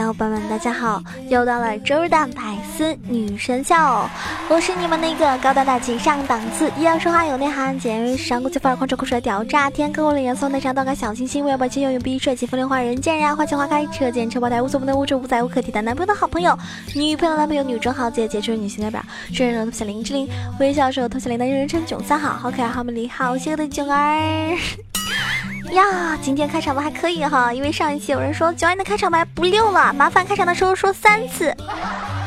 [0.00, 1.02] 小伙伴们，大家好！
[1.28, 3.74] 又到了周日的百思女神秀，
[4.48, 16.58] 我是你们那个高端大气上档次，依然说话有内涵，简约时尚国际范儿，狂拽酷帅屌炸天，高冷严肃内向动感小清新，温柔百千永远不帅气风流花人见人爱花见花开，车见车爆胎，无所不能无处不在无可替代，男朋友的好朋友，
[16.94, 20.26] 女朋友男朋友，女中豪杰，杰出女性代表，真人头像林志玲，
[20.58, 24.56] 微笑时候头像林的人称囧三好，好可爱好美丽好邪恶的囧儿。
[25.72, 31.54] 呀，今天开场的还可以哈，因为上一期有人说九安的开场白不溜了，麻烦开场的时候说三次。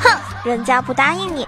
[0.02, 1.48] 哼，人家不答应你。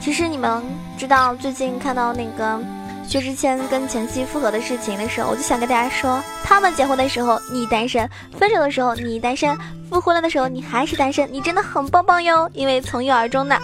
[0.00, 0.62] 其实你们
[0.96, 2.60] 知道，最近看到那个
[3.06, 9.56] 薛之谦跟前妻复合的事情的时候，我就想跟大家说，他们结婚的时候你单身，分手的时候你单身，
[9.90, 13.58] 复婚了的时候你还是单身，你真的很棒棒哟，因为从一而终呢。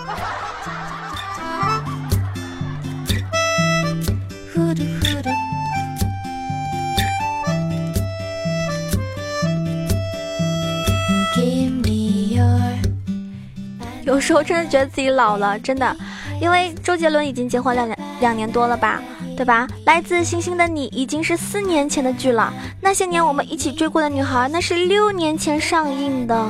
[14.14, 15.94] 有时候真的觉得自己老了，真的，
[16.40, 19.02] 因为周杰伦已经结婚两年两年多了吧，
[19.36, 19.66] 对吧？
[19.86, 26.46] 来自星星的你已经是四年前的剧了，那些年我们一起追过的女孩，那是六年前上映的。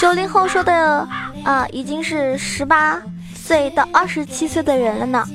[0.00, 1.06] 九零后说的
[1.44, 3.02] 啊，已经是十八
[3.34, 5.28] 岁到二十七岁的人了呢。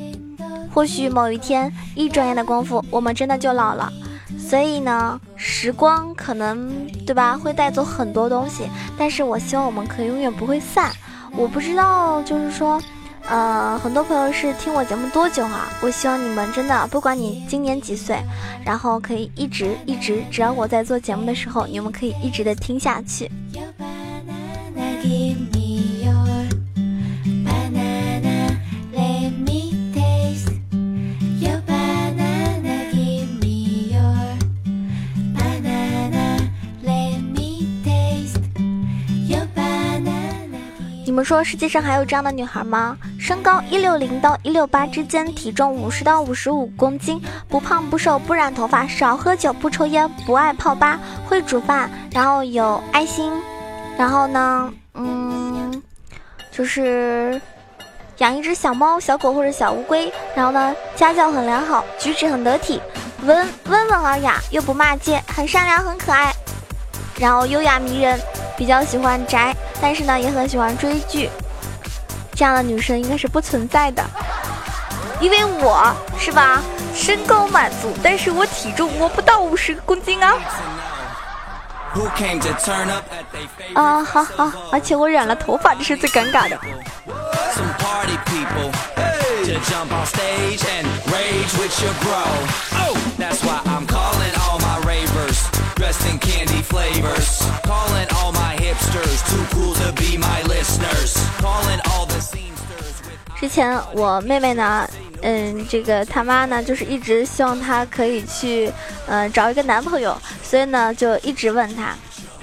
[0.74, 3.94] 或许某一天，一转眼的功夫，我们真的就老了。
[4.40, 6.70] 所以呢，时光可能
[7.06, 10.92] 对吧，会带走很多东西，但是我希望我们可以永远不会散。
[11.32, 12.82] 我不知道，就是说，
[13.28, 15.70] 呃，很多朋友是听我节目多久啊？
[15.82, 18.20] 我希望你们真的，不管你今年几岁，
[18.66, 23.32] 然后可以一直一直，只要我在做节目的时候，你们可以一直的听下去。
[41.20, 42.98] 们说世界上还有这样的女孩吗？
[43.20, 50.98] 身高一六零到一六八之间，体重五十到五十五公斤，不胖不瘦，不染头发，少喝酒，不抽烟，不爱泡吧，
[51.28, 53.34] 会煮饭，然后有爱心，
[53.98, 55.84] 然后呢，嗯，
[56.54, 57.42] 就是
[58.20, 62.82] 养一只小猫、小狗或者小乌龟，然后呢，家教很良好，举止很得体，
[63.26, 66.34] 温温文尔雅，又不骂街，很善良，很可爱，
[67.20, 68.18] 然后优雅迷人，
[68.58, 71.30] 比较喜欢宅，但是呢，也很喜欢追剧。
[72.34, 74.04] 这样的女生应该是不存在的，
[75.20, 76.62] 因为我是吧，
[76.96, 80.34] 身高满足，但是我体重我不到五十公斤啊。
[83.74, 86.58] 啊，好好，而且我染了头发，这是最尴尬的。
[103.40, 104.88] 之前我妹妹呢，
[105.22, 108.72] 嗯，这个他妈呢，就是一直希望她可以去，
[109.08, 111.96] 嗯，找一个男朋友，所以呢就一直问她，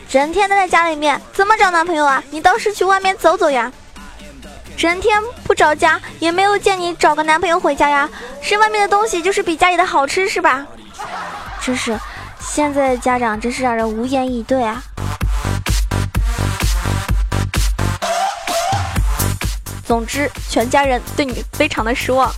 [0.08, 2.22] 整天待在家里面，怎么找男朋友啊？
[2.30, 3.70] 你倒是去外面走走呀！
[4.76, 8.08] 整天不着家，也没有见你找个男朋友回家呀！
[8.40, 10.66] 是外面的东西就是比家里的好吃是吧？
[11.62, 11.98] 真是，
[12.40, 14.82] 现在的家长真是让人无言以对啊！
[19.86, 22.30] 总之全家人对你非常的失望。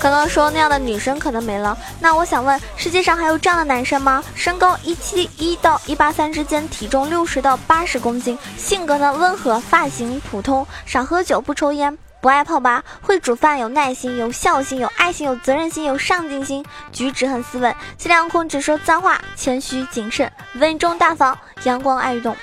[0.00, 1.76] 刚刚说那样的女生可能没了。
[2.00, 4.22] 那我想问世界上还有这样的男生吗？
[4.34, 11.98] 身高一七一到一八三之间体重六十到八十公斤性格呢温和发型普通少喝酒不抽烟。
[12.20, 22.36] 不爱泡吧，会煮饭，有耐心，有孝心，有爱心，有责任心，有上进心，举止很斯文，尽量控制说脏话，谦虚谨慎，稳重大方，阳光爱运动。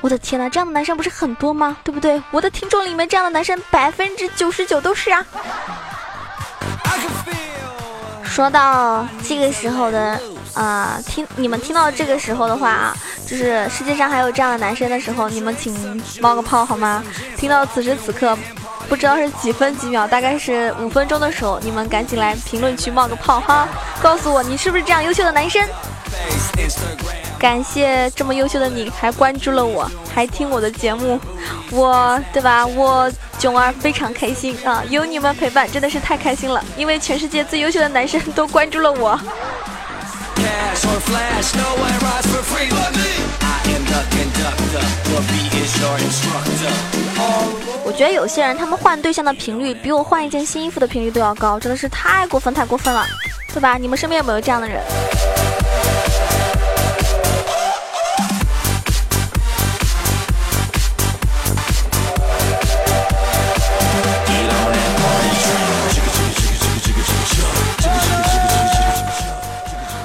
[0.00, 1.76] 我的天呐，这样的男生不是很多吗？
[1.82, 2.22] 对不对？
[2.30, 5.26] 我的听众里面这样的男生百分之九十九都是啊。
[8.22, 10.20] 说到这个时候的
[10.54, 12.96] 啊、听你们听到这个时候的话啊，
[13.26, 17.02] 就是世界上还有这样的男生的时候，你们请冒个泡好吗？
[17.36, 18.38] 听到此时此刻，
[18.88, 23.68] 不知道是几分几秒，大概是五分钟的时候，你们赶紧来评论区冒个泡哈，
[24.00, 25.66] 告诉我你是不是这样优秀的男生。
[27.38, 31.20] 感谢这么优秀的你，还关注了我，还听我的节目，
[31.70, 32.66] 我对吧？
[32.66, 34.82] 我囧儿非常开心啊！
[34.88, 39.20] 有你们陪伴，真的是太开心了，因为全世界最优秀的男生都关注了我。
[47.84, 53.04] 我觉得有些人他们换对象的频率比我换一件新衣服的频率都要高，真的是太过分太过分了，
[53.52, 53.78] 对吧？
[53.78, 54.82] 你们身边有没有这样的人？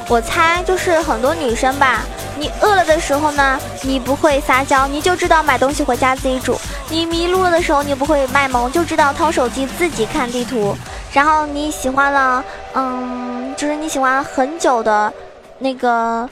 [0.08, 2.04] 我猜就是很多女生吧，
[2.42, 6.56] 你饿了的时候呢，你不会撒娇，你就知道买东西回家自己煮；
[6.90, 10.76] 你迷路了的时候，你不会卖萌，就知道掏手机自己看地图。
[11.14, 12.44] 然后你喜欢了，
[12.74, 15.14] 嗯，就是你喜欢很久的，
[15.60, 16.28] 那个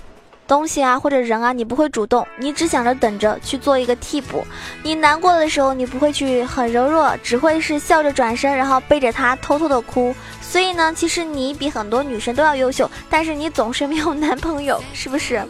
[0.48, 4.44] 东西啊或者人啊，你不会主动，你只想着等着去做一个替补。
[4.82, 10.16] 你难过的时候，你不会去很柔弱，只会是笑着转身，然后背着他偷偷的哭。
[10.42, 15.46] 所以呢，其实你比很多女生都要优秀，但是你总是没有男朋友，是不是？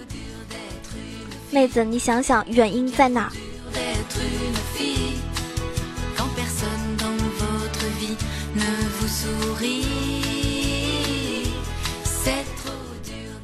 [1.52, 3.32] 妹子，你想想原因在哪？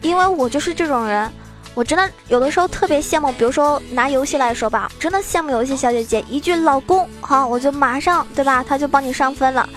[0.02, 1.30] 因为我就是这种人，
[1.74, 9.68] 我真的有的时候特别羡慕，比如说拿游戏来说吧，真的羡慕游戏小姐姐，一句老公好，我就马上对吧，他就帮你上分了。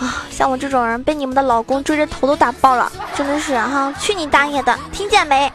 [0.00, 3.92] 啊，像我这种人被你们的老公追着头都打爆了，真的是哈！
[4.00, 5.50] 去你大爷的，听见没？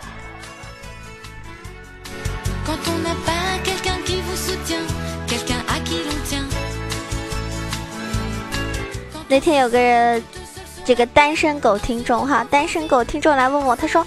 [9.33, 10.23] 那天有个人，
[10.85, 14.05] 这个单身狗听众哈，单身狗听众来问我，他说：“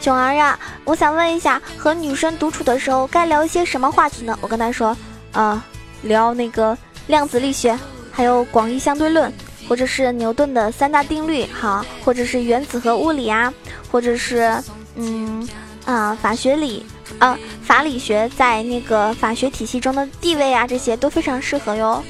[0.00, 4.96] 囧儿呀，我想问一下，和女生独处的时候该聊一些什么话题呢？”我跟他说
[5.34, 5.64] ：“啊，
[6.02, 6.78] 聊那个
[7.08, 7.76] 量子力学，
[8.12, 9.32] 还有广义相对论。”
[9.68, 13.52] 或者是牛顿的三大定律，哈，或者是原子和物理啊，
[13.90, 14.62] 或者是
[14.94, 15.46] 嗯
[15.86, 16.86] 啊法学理
[17.18, 22.00] 啊法理学在那个法学体系中的地位啊，这些都非常适合哟。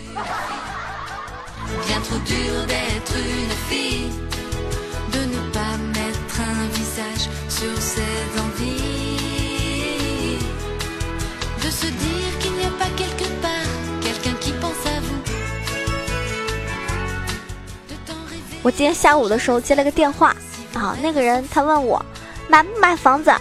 [18.62, 20.34] 我今天下午的时候接了个电话，
[20.74, 22.04] 啊，那个人他问我
[22.48, 23.32] 买不买房子，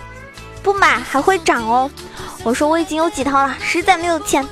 [0.63, 1.92] 不买还会涨哦。
[2.44, 4.48] 我说我已经有几套了，实在没有钱。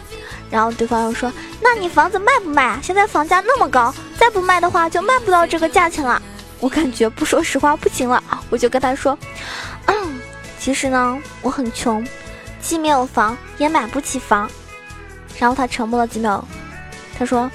[0.52, 1.32] 然后对方又说，
[1.66, 2.80] 那你房子卖不卖啊？
[2.80, 6.22] 现在房价那么高，再不卖的话就卖不到这个价钱了。
[6.60, 9.18] 我感觉不说实话不行了，我就跟他说，
[9.88, 10.22] 嗯，
[10.60, 12.06] 其实呢我很穷，
[12.62, 14.48] 既没有房也买不起房。
[15.40, 16.48] 然后他沉默了几秒，
[17.18, 17.50] 他说，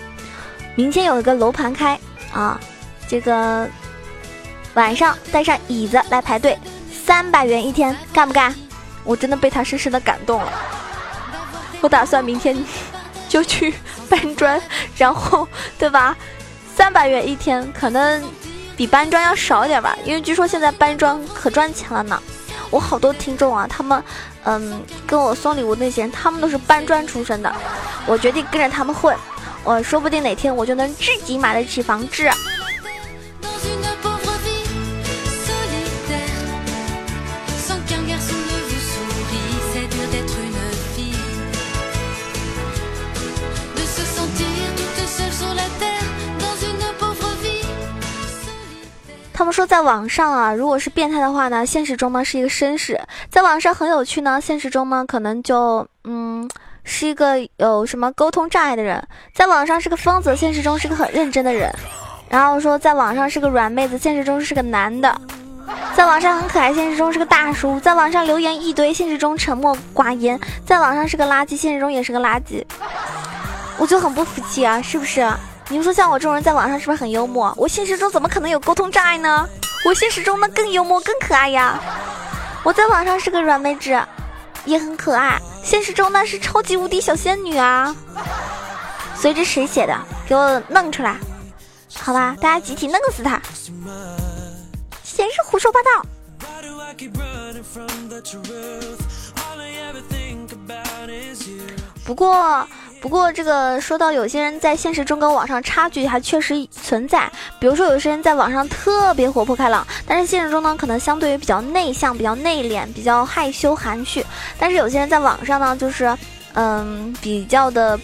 [0.74, 1.96] 明天有一个楼盘开
[2.32, 2.60] 啊。
[3.06, 3.68] 这个
[4.74, 6.58] 晚上带上椅子来排队，
[7.06, 8.52] 三百元一天，干不干？
[9.04, 10.52] 我真的被他深深的感动了。
[11.80, 12.56] 我打算明天
[13.30, 13.72] 就去
[14.08, 14.60] 搬砖，
[14.96, 15.46] 然后
[15.78, 16.16] 对吧？
[16.76, 18.22] 三百元一天，可能
[18.76, 22.20] 比搬砖要少点吧，因为据说现在搬砖可赚钱了呢。
[22.70, 24.02] 我好多听众啊，他们
[24.44, 27.54] 嗯跟我送礼物那些人，他们都是搬砖出身的。
[28.06, 29.16] 我决定跟着他们混，
[29.62, 32.28] 我说不定哪天我就能自己买得起房子。
[49.70, 52.96] 在网上啊，如果是变态的话呢，现实中呢是一个绅士；
[53.30, 56.50] 在网上很有趣呢，现实中呢可能就嗯
[56.82, 59.00] 是一个有什么沟通障碍的人。
[59.32, 61.72] 在网上是个疯子，现实中是个很认真的人。
[62.28, 65.08] 然后说，在网上是个软妹子，现实中是个男的；
[65.94, 70.36] 在网上很可爱，现实中是个大叔；在网上留言一堆，现实中沉默寡言；
[70.66, 72.60] 在网上是个垃圾，现实中也是个垃圾。
[73.78, 75.24] 我就很不服气啊，是不是？
[75.68, 77.54] 你们说像我这种人在网上是不是很幽默？
[77.56, 79.48] 我现实中怎么可能有沟通障碍呢？
[79.84, 81.80] 我现实中呢更幽默更可爱呀！
[82.62, 83.98] 我在网上是个软妹纸，
[84.66, 85.40] 也很可爱。
[85.64, 87.96] 现实中呢是超级无敌小仙女啊！
[89.16, 89.98] 所以这谁写的？
[90.28, 91.16] 给我弄出来！
[91.94, 93.40] 好吧，大家集体弄死他！
[95.02, 96.04] 闲是胡说八道。
[102.04, 102.68] 不过。
[103.00, 114.24] 不过这个说到有些人在现实中跟网上差距还确实存在，比如说有些人在网上特别活泼开朗，但是现实中呢可能相对于比较内向、比较内敛、比较害羞含蓄，
[114.58, 116.14] 但是有些人在网上呢就是
[116.52, 117.98] 嗯比较的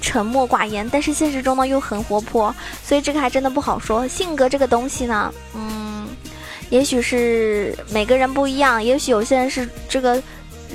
[0.00, 2.54] 沉默寡言，但是现实中呢又很活泼，
[2.84, 4.06] 所以这个还真的不好说。
[4.06, 6.06] 性格这个东西呢，嗯，
[6.70, 10.22] 也许是每个人不一样，也许有些人是这个。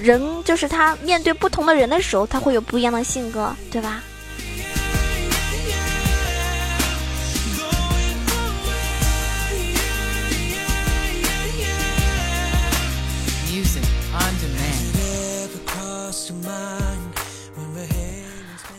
[0.02, 4.02] 人就是他面对不同的人的时候，他会有不一样的性格，对吧？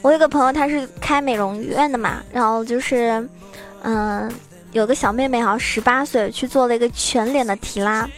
[0.02, 3.28] 我有个朋友，他是开美容院的嘛，然后就是，
[3.82, 4.32] 嗯，
[4.72, 8.08] 有个小妹妹好像十八岁，去做了一个全脸的提拉。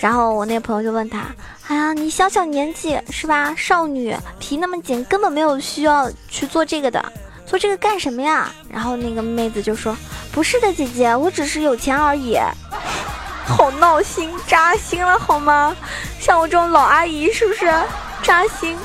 [0.00, 1.26] 然后我那朋友就问他
[1.68, 3.54] ：“哎呀，你小小年纪是吧？
[3.56, 7.12] 少女皮那么紧，根本没有需要去做这个的，
[7.46, 9.96] 做这个干什么呀？”然后那个妹子就说
[10.32, 12.38] ：“不是的，姐姐，我只是有钱而已。”
[13.48, 15.74] 好闹心，扎心了好吗？
[16.20, 17.72] 像我这种老阿姨是不是
[18.22, 18.76] 扎心？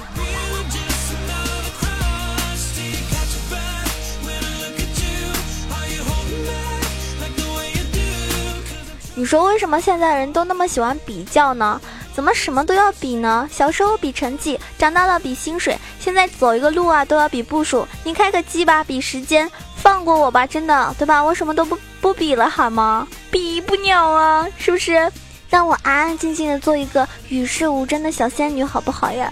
[9.21, 11.79] 你说为什么现在人都那么喜欢比较呢？
[12.11, 13.47] 怎么什么都要比呢？
[13.51, 17.87] 小时候比成绩，长大了比薪水，现在走一个路啊都要比步数。
[18.03, 21.23] 你开个机吧，比时间，放过我吧，真的，对吧？
[21.23, 23.07] 我什么都不不比了，好吗？
[23.29, 25.11] 比不了啊，是不是？
[25.51, 29.31] 让我安安静静的做一个与世无争的小仙女，好不好呀？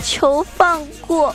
[0.00, 1.34] 求放过。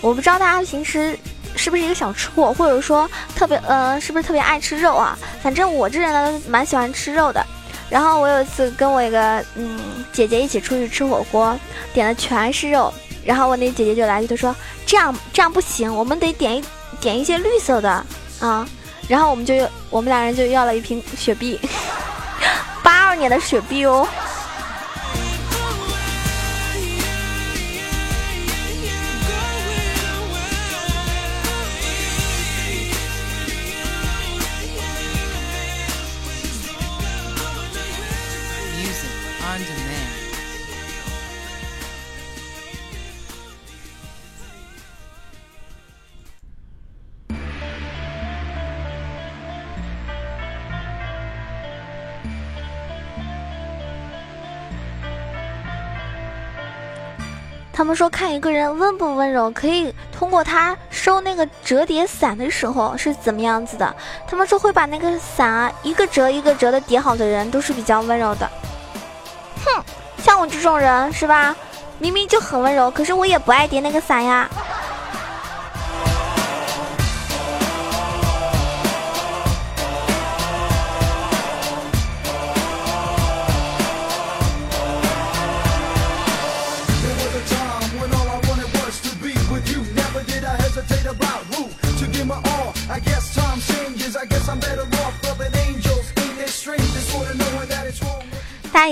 [0.00, 1.18] 我不知道大家平时
[1.56, 5.18] 是不是一个小吃货，或者说特别呃，是不是特别爱吃肉啊？
[5.42, 7.44] 反正我这人呢，蛮喜欢吃肉的。
[7.90, 9.80] 然后我有一次跟我一个嗯
[10.12, 11.58] 姐姐一起出去吃火锅，
[11.92, 12.92] 点的全是肉。
[13.24, 14.54] 然后我那姐姐就来一句，她说
[14.86, 16.64] ：“这样这样不行，我们得点一
[17.00, 17.90] 点一些绿色的
[18.40, 18.66] 啊。”
[19.08, 19.54] 然后我们就
[19.90, 21.58] 我们俩人就要了一瓶雪碧，
[22.84, 24.06] 八二年的雪碧哦。
[57.72, 63.94] 他们说看一个人温不温柔，可以通过他收那个折叠伞的时候是怎么样子的。
[64.26, 68.50] 他们说会把那个伞啊一个折一个折的叠好的人都是比较温柔的。
[70.38, 71.54] 我这种人是吧？
[71.98, 74.48] 明明就很温柔，可是我也不爱叠那个伞呀。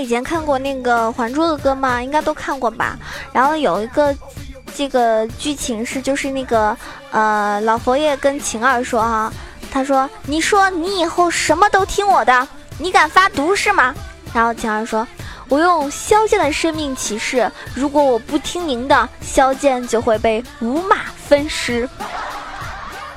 [0.07, 2.01] 以前看过那个《还珠的歌》吗？
[2.01, 2.97] 应该都看过吧。
[3.33, 4.15] 然后有一个
[4.73, 6.75] 这个剧情是，就是那个
[7.11, 9.29] 呃老佛爷跟晴儿说哈，
[9.69, 12.47] 他说：“你说你以后什么都听我的，
[12.77, 13.93] 你敢发毒誓吗？”
[14.33, 15.05] 然后晴儿说
[15.49, 21.89] ：“我用萧剑的生命起誓，如果我不听您的，萧剑就会被五马分尸。”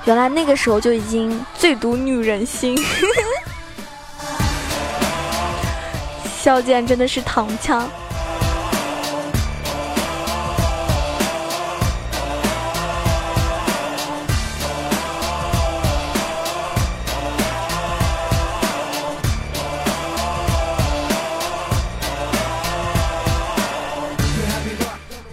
[0.07, 2.77] 原来那个时候就已经最毒女人心。
[6.43, 7.87] 萧剑真的是躺枪。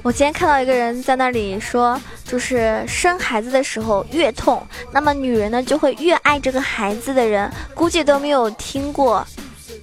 [0.04, 4.62] 我今天看到一个人在那里说，就是生孩子的时候越痛，
[4.92, 9.26] 那么女人呢就会越爱这个孩子的人，估计都没有听过。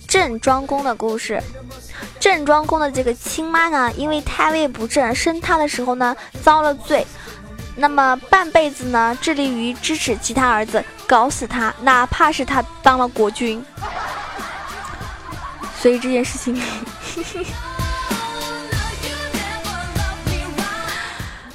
[0.07, 1.43] 郑庄公的故事，
[2.19, 7.07] 郑庄公的这个亲妈呢，因为胎位不正，生他的时候呢遭了罪，
[7.76, 13.64] 那么半辈子呢致力于支持其他儿子搞死他，哪怕是他当了国君。
[15.79, 16.59] 所以这件事情，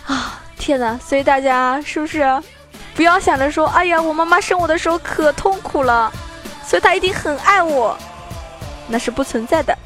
[0.05, 0.99] 啊天哪！
[0.99, 2.43] 所以大家是不是
[2.93, 6.11] 不要想着说，哎呀，我妈妈生我的时候可痛苦了，
[6.63, 7.97] 所以她一定很爱我，
[8.89, 9.77] 那是不存在的。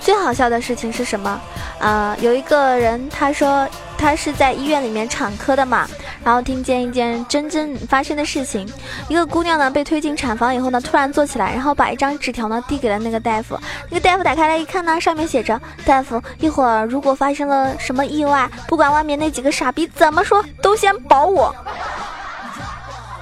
[0.00, 1.40] 最好笑的事情是什么？
[1.78, 5.88] 呃，有一个人他说他是在医院里面产科的嘛，
[6.24, 8.68] 然后听见一件真正发生的事情，
[9.08, 13.58] 一个姑娘呢被推进产房以后呢，突然坐起来，然后把一张纸条呢递给了那个大夫。
[13.88, 21.54] 那个大夫打开来一看呢，上面写着：“大夫，一会儿如果发生了什么意外，不管外面那几个傻逼怎么说，都先保我。”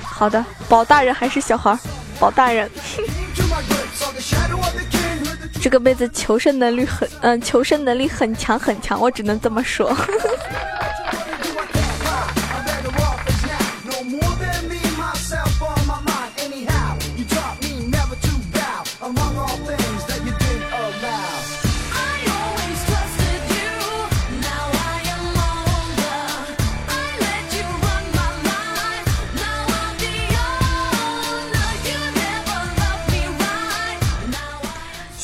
[0.02, 1.78] 好的，保大人还是小孩？
[2.18, 2.68] 保大人。
[5.60, 9.94] 这个妹子求生能力很，嗯，求生能力很强很强，我只能这么说。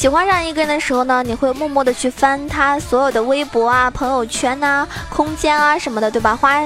[0.04, 6.36] 喜欢上一个人的时候呢，你会默默的去翻他所有的微博啊、朋友圈啊、空间啊什么的，对吧？
[6.36, 6.60] 花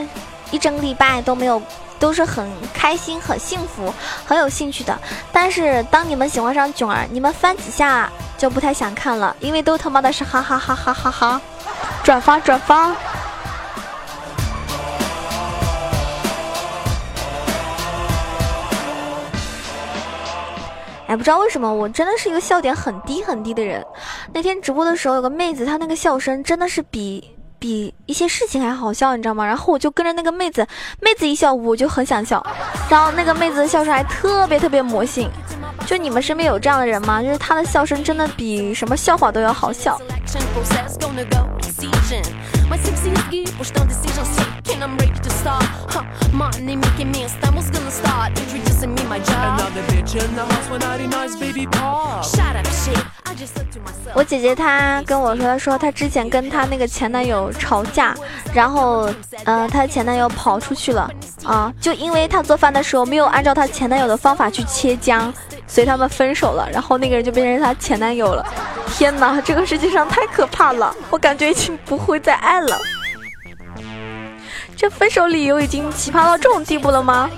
[0.50, 1.62] 一整个礼拜都没有，
[2.00, 3.95] 都是很开心、很幸福、
[4.26, 4.99] 很有兴趣的。
[5.30, 11.40] 但是当你们喜欢上囧儿，你们翻几下就不太想看了，因为都他妈的是哈哈哈哈哈哈，
[12.02, 12.92] 转发转发。
[21.09, 23.83] 哎，不知道为什么，我真的是一个笑点很低很低的人。
[24.33, 29.47] 那天直播的时候，有个妹子，她那个笑声真的是比比一些事情还好笑，你知道吗？
[29.47, 30.67] 然后我就跟着那个妹子，
[31.00, 32.45] 妹子一笑，我就很想笑。
[32.91, 35.31] 然后那个妹子的笑声还特别特别魔性。
[35.87, 37.23] 就你们身边有这样的人吗？
[37.23, 39.99] 就是她的笑声真的比什么笑话都要好笑。
[54.14, 58.14] 我姐姐她跟我说，她说她之前跟她那个前男友吵架，
[58.55, 59.09] 然后，
[59.44, 61.11] 呃，她前男友跑出去了
[61.44, 65.33] 啊，就因为她做饭的时候没有按照她前男友的方法去切姜，
[65.66, 68.44] 所以他们分手了，然后那个人就变成她前男友了。
[68.92, 72.79] 天哪，这个世界上太可怕了，我感觉已经不会再爱了。
[74.77, 77.29] 这分手理由已经奇葩到这种地步了吗？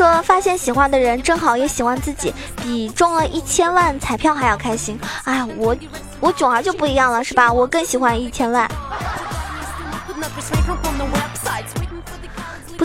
[0.00, 2.32] 说，发现喜欢的人正好也喜欢自己，
[2.62, 4.98] 比中了一千万彩票还要开心。
[5.24, 5.76] 哎，我
[6.20, 7.52] 我囧儿就不一样了，是吧？
[7.52, 8.66] 我更喜欢一千万。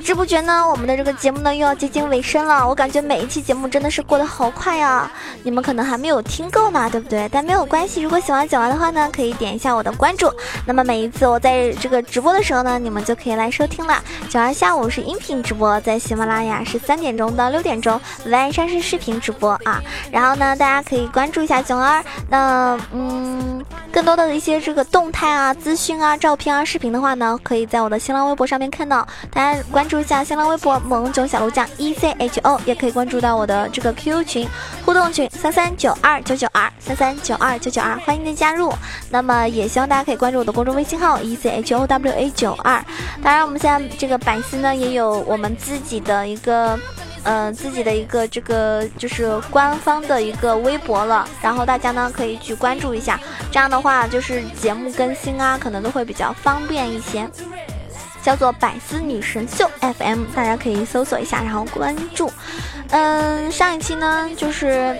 [0.06, 2.68] 不知不觉呢，我们的这个节目呢又要接近尾声了。
[2.68, 7.28] 我感觉每一期节目真的是过得好快呀，你们可能还没有听够呢，对不对？
[7.32, 10.32] 但没有关系，如果喜欢九儿的话呢，可以点一下我的关注。
[10.64, 14.00] 那么每一次我在这个直播的时候呢，你们就可以来收听了。
[14.30, 19.82] 九儿下午是音频直播，在喜马拉雅是三点钟到六点钟，晚上是视频直播啊。
[20.12, 22.06] 然后呢，大家可以关注一下九儿。
[22.30, 29.08] 那嗯，更多的一些这个动态啊、资讯啊、照片啊、视频的话呢，可以在我的新浪微博上面看到。
[29.32, 29.86] 大家关。
[29.88, 34.50] 注一下新浪微博“萌囧小鹿酱 E C H O”，也可以关注到我的这个 QQ 群
[34.84, 38.74] 互动群三三九二九九二三三九二九九二，欢迎您加入。
[39.12, 42.84] 那么也希望大家可以关注我的公众微信号 E C H O W A 九二。
[43.24, 46.78] 当然，我们现在这个百思呢也有我们自己的一个，
[47.26, 51.28] 呃，自己的一个这个就是官方的一个微博了。
[51.42, 53.20] 然后大家呢可以去关注一下，
[53.52, 57.30] 这样的话就是节目更新啊，可能都会比较方便一些。
[58.24, 62.32] 叫做百思女神秀 FM，大家可以搜索一下，然后关注。
[62.90, 64.98] 嗯，上一期呢，就是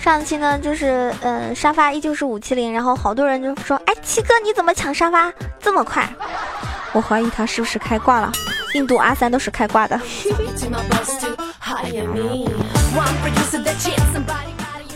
[0.00, 6.08] 上一期呢，就是嗯，沙发依旧是五七零，然后好多人就说，哎，七哥你怎么抢沙发这么快？
[6.92, 8.32] 我怀疑他是不是开挂了？
[8.74, 10.00] 印度阿三都是开挂的。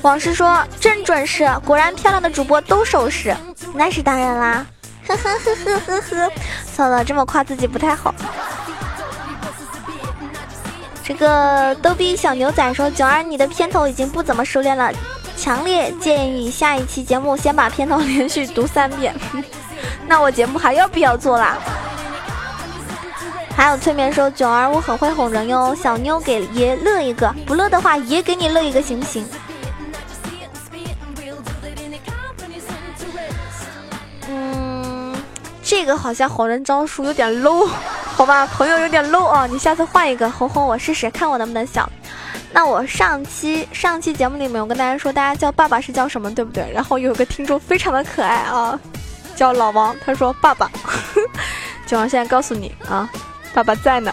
[0.03, 3.35] 往事说真准时，果然漂亮的主播都守时，
[3.73, 4.67] 那是当然啦。
[5.09, 6.33] 呵呵呵呵呵呵，
[6.65, 8.15] 算了，这么夸自己不太好。
[11.03, 14.91] 这个逗逼小牛仔说：“九儿，你的片头已经不怎么熟练了，
[15.37, 19.15] 强烈建议下一期节目先把片头连续读三遍。
[20.09, 21.59] ”那我节目还要不要做啦？
[23.57, 29.25] 还有催眠说囧儿我很会哄人哟，小妞给爷乐一个，不乐的话爷给你乐一个行不行？
[34.29, 35.15] 嗯，
[35.63, 37.69] 这个好像哄人招数有点 low，
[38.17, 41.89] 好吧，朋友有点 low 啊，你下次换一个哄哄我试试，看我能不能笑。
[42.53, 46.69] 那我上期上期节目里面我跟大家说，大家叫爸爸是叫什么，对不对？
[46.73, 48.79] 然后有个听众非常的可爱啊，
[49.37, 50.71] 叫老王，他说爸爸，
[51.87, 53.09] 囧儿现在告诉你啊。
[53.55, 54.13] 爸爸在呢。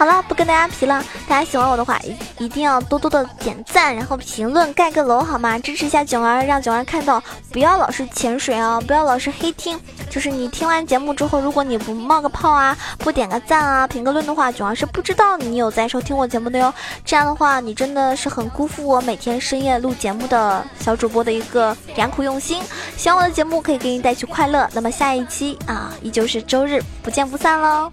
[0.00, 1.04] 好了，不跟大家皮了。
[1.28, 5.58] 大家喜欢我的话，一一定要多多的点赞，然后评论盖个楼，好吗？
[5.58, 7.22] 支持一下囧儿，让囧儿看到。
[7.52, 9.78] 不要老是潜水啊，不要老是黑听。
[10.08, 16.72] 就是你听完节目之后，如果你不冒个泡啊，不点个赞啊，评个论的话，囧儿是不知道你有在收听我节目的哟。
[17.04, 22.62] 这样的话，你真的是很辜负我每天深夜录节目的小主播的一个良苦用心。
[22.96, 24.66] 希望我的节目可以给你带去快乐。
[24.72, 27.92] 那么下一期啊，依旧是周日，不见不散喽，